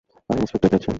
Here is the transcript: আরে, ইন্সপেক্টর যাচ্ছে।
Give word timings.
আরে, 0.29 0.39
ইন্সপেক্টর 0.39 0.69
যাচ্ছে। 0.73 0.89